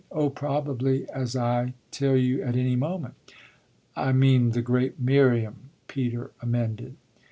[0.11, 3.13] Oh probably, as I tell you, at any moment."
[3.95, 6.95] "I mean the great Miriam," Peter amended.